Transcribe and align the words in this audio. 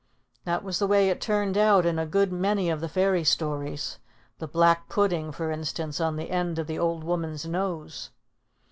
That 0.45 0.63
was 0.63 0.79
the 0.79 0.87
way 0.87 1.09
it 1.11 1.21
turned 1.21 1.55
out 1.59 1.85
in 1.85 1.99
a 1.99 2.07
good 2.07 2.31
many 2.33 2.71
of 2.71 2.81
the 2.81 2.89
fairy 2.89 3.23
stories, 3.23 3.99
the 4.39 4.47
black 4.47 4.89
pudding, 4.89 5.31
for 5.31 5.51
instance, 5.51 6.01
on 6.01 6.15
the 6.15 6.31
end 6.31 6.57
of 6.57 6.65
the 6.65 6.79
old 6.79 7.03
woman's 7.03 7.45
nose. 7.45 8.09